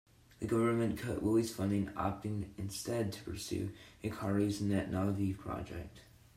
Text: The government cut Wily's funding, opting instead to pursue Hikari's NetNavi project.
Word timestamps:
The 0.39 0.47
government 0.47 0.97
cut 0.97 1.21
Wily's 1.21 1.53
funding, 1.53 1.85
opting 1.91 2.45
instead 2.57 3.11
to 3.13 3.23
pursue 3.23 3.69
Hikari's 4.03 4.59
NetNavi 4.59 5.37
project. 5.37 5.99